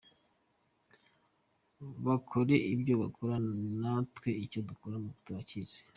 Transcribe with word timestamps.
Bakore 2.05 2.55
ibyo 2.73 2.93
bakora 3.01 3.35
natwe 3.81 4.29
icyo 4.43 4.61
gukora 4.67 4.95
turakizi. 5.23 5.79